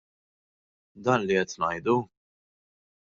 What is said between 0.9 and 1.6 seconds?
Dan li qed